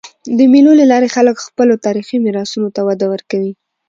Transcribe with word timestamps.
د 0.37 0.39
مېلو 0.51 0.71
له 0.79 0.85
لاري 0.91 1.09
خلک 1.15 1.35
خپلو 1.47 1.73
تاریخي 1.85 2.17
میراثونو 2.25 2.67
ته 2.75 2.81
وده 2.87 3.05
ورکوي. 3.13 3.53